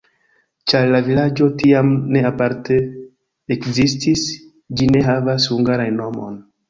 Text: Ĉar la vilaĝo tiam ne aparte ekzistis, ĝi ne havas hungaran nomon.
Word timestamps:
Ĉar 0.71 0.85
la 0.93 1.01
vilaĝo 1.07 1.49
tiam 1.63 1.91
ne 2.15 2.23
aparte 2.29 2.77
ekzistis, 3.57 4.25
ĝi 4.81 4.89
ne 4.97 5.05
havas 5.09 5.47
hungaran 5.55 6.01
nomon. 6.05 6.43